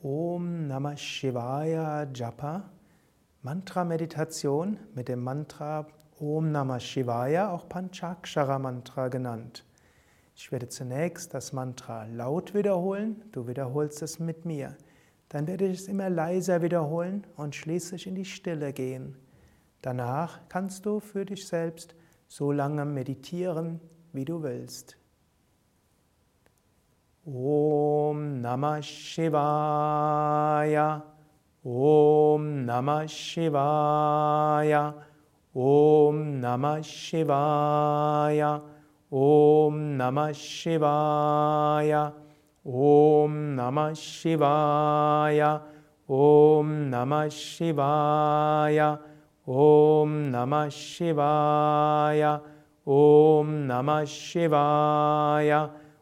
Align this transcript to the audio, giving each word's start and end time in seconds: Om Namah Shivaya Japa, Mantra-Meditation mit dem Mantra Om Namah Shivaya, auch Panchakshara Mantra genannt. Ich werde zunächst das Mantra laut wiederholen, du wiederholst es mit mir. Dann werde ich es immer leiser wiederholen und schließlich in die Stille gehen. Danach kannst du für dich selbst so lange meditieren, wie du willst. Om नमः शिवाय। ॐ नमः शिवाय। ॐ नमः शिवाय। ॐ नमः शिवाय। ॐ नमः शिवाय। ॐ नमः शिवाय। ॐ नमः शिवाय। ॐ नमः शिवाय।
Om 0.00 0.68
Namah 0.68 0.96
Shivaya 0.96 2.06
Japa, 2.14 2.70
Mantra-Meditation 3.42 4.78
mit 4.94 5.08
dem 5.08 5.24
Mantra 5.24 5.88
Om 6.20 6.52
Namah 6.52 6.78
Shivaya, 6.78 7.50
auch 7.50 7.68
Panchakshara 7.68 8.60
Mantra 8.60 9.08
genannt. 9.08 9.64
Ich 10.36 10.52
werde 10.52 10.68
zunächst 10.68 11.34
das 11.34 11.52
Mantra 11.52 12.04
laut 12.04 12.54
wiederholen, 12.54 13.24
du 13.32 13.48
wiederholst 13.48 14.00
es 14.02 14.20
mit 14.20 14.44
mir. 14.44 14.76
Dann 15.30 15.48
werde 15.48 15.66
ich 15.66 15.80
es 15.80 15.88
immer 15.88 16.08
leiser 16.08 16.62
wiederholen 16.62 17.26
und 17.34 17.56
schließlich 17.56 18.06
in 18.06 18.14
die 18.14 18.24
Stille 18.24 18.72
gehen. 18.72 19.16
Danach 19.82 20.38
kannst 20.48 20.86
du 20.86 21.00
für 21.00 21.24
dich 21.24 21.48
selbst 21.48 21.96
so 22.28 22.52
lange 22.52 22.84
meditieren, 22.84 23.80
wie 24.12 24.24
du 24.24 24.44
willst. 24.44 24.96
Om 27.26 27.57
नमः 28.58 28.80
शिवाय। 28.80 30.76
ॐ 31.66 32.42
नमः 32.42 33.06
शिवाय। 33.06 34.72
ॐ 35.56 36.16
नमः 36.44 36.80
शिवाय। 36.80 38.42
ॐ 39.12 39.74
नमः 39.74 40.32
शिवाय। 40.32 41.92
ॐ 42.66 43.28
नमः 43.30 43.92
शिवाय। 43.92 45.40
ॐ 46.10 46.66
नमः 46.66 47.28
शिवाय। 47.28 48.80
ॐ 49.48 50.08
नमः 50.34 50.68
शिवाय। 50.68 52.22
ॐ 52.88 53.46
नमः 53.70 54.04
शिवाय। 54.04 55.68